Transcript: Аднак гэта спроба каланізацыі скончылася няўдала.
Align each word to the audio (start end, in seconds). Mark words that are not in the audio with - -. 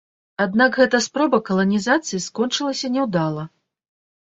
Аднак 0.45 0.71
гэта 0.79 1.01
спроба 1.07 1.39
каланізацыі 1.51 2.23
скончылася 2.27 2.93
няўдала. 2.99 3.49